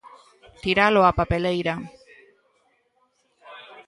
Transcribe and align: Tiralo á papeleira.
Tiralo 0.63 1.01
á 1.09 1.11
papeleira. 1.19 1.75